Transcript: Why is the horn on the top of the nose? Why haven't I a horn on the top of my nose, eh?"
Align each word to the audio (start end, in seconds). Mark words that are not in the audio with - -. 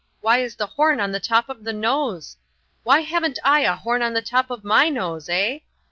Why 0.19 0.39
is 0.39 0.55
the 0.55 0.65
horn 0.65 0.99
on 0.99 1.11
the 1.11 1.19
top 1.19 1.47
of 1.47 1.63
the 1.63 1.73
nose? 1.73 2.35
Why 2.81 3.01
haven't 3.01 3.37
I 3.43 3.59
a 3.59 3.75
horn 3.75 4.01
on 4.01 4.13
the 4.15 4.21
top 4.23 4.49
of 4.49 4.63
my 4.63 4.89
nose, 4.89 5.29
eh?" 5.29 5.59